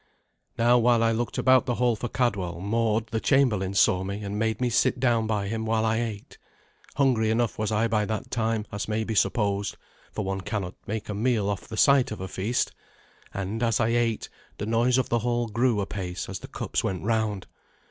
Now 0.57 0.79
while 0.79 1.03
I 1.03 1.11
looked 1.11 1.37
about 1.37 1.67
the 1.67 1.75
hall 1.75 1.95
for 1.95 2.09
Cadwal, 2.09 2.59
Mord 2.59 3.05
the 3.11 3.19
chamberlain 3.19 3.75
saw 3.75 4.03
me, 4.03 4.23
and 4.23 4.39
made 4.39 4.59
me 4.59 4.71
sit 4.71 4.99
down 4.99 5.27
by 5.27 5.47
him 5.47 5.63
while 5.63 5.85
I 5.85 5.97
ate. 5.99 6.39
Hungry 6.95 7.29
enough 7.29 7.59
was 7.59 7.71
I 7.71 7.87
by 7.87 8.05
that 8.05 8.31
time, 8.31 8.65
as 8.71 8.87
may 8.87 9.03
be 9.03 9.13
supposed, 9.13 9.77
for 10.11 10.25
one 10.25 10.41
cannot 10.41 10.73
make 10.87 11.07
a 11.07 11.13
meal 11.13 11.47
off 11.47 11.67
the 11.67 11.77
sight 11.77 12.09
of 12.09 12.19
a 12.19 12.27
feast; 12.27 12.71
and 13.31 13.61
as 13.61 13.79
I 13.79 13.89
ate, 13.89 14.27
the 14.57 14.65
noise 14.65 14.97
of 14.97 15.09
the 15.09 15.19
hall 15.19 15.45
grew 15.47 15.79
apace 15.81 16.27
as 16.27 16.39
the 16.39 16.47
cups 16.47 16.83
went 16.83 17.03
round. 17.03 17.45